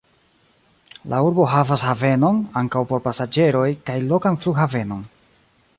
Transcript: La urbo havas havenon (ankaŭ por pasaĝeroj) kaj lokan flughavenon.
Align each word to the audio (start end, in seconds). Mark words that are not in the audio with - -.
La 1.13 1.19
urbo 1.25 1.45
havas 1.51 1.83
havenon 1.89 2.41
(ankaŭ 2.63 2.83
por 2.93 3.05
pasaĝeroj) 3.09 3.69
kaj 3.91 3.99
lokan 4.13 4.43
flughavenon. 4.45 5.05